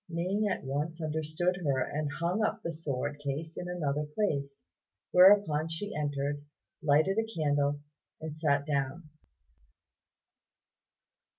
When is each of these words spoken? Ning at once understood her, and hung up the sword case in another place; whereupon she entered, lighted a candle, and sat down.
Ning 0.09 0.47
at 0.49 0.63
once 0.63 0.99
understood 0.99 1.57
her, 1.57 1.79
and 1.79 2.09
hung 2.13 2.43
up 2.43 2.63
the 2.63 2.71
sword 2.71 3.19
case 3.19 3.55
in 3.55 3.69
another 3.69 4.03
place; 4.03 4.59
whereupon 5.11 5.69
she 5.69 5.93
entered, 5.93 6.43
lighted 6.81 7.19
a 7.19 7.23
candle, 7.31 7.81
and 8.19 8.33
sat 8.33 8.65
down. 8.65 9.09